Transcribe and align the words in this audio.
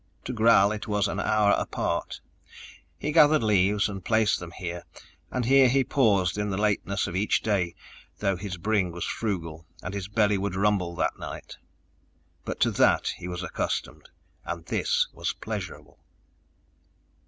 To 0.25 0.33
Gral 0.33 0.71
it 0.71 0.87
was 0.87 1.07
an 1.07 1.19
hour 1.19 1.51
apart. 1.51 2.21
He 2.97 3.11
gathered 3.11 3.43
leaves 3.43 3.87
and 3.87 4.03
placed 4.03 4.39
them 4.39 4.49
here, 4.49 4.81
and 5.29 5.45
here 5.45 5.69
he 5.69 5.83
paused 5.83 6.39
in 6.39 6.49
the 6.49 6.57
lateness 6.57 7.05
of 7.05 7.15
each 7.15 7.43
day 7.43 7.75
though 8.17 8.35
his 8.35 8.57
bring 8.57 8.91
was 8.91 9.05
frugal 9.05 9.67
and 9.83 9.93
his 9.93 10.07
belly 10.07 10.39
would 10.39 10.55
rumble 10.55 10.95
that 10.95 11.19
night. 11.19 11.55
But 12.45 12.59
to 12.61 12.71
that 12.71 13.09
he 13.17 13.27
was 13.27 13.43
accustomed, 13.43 14.09
and 14.43 14.65
this 14.65 15.07
was 15.13 15.33
pleasurable. 15.33 15.99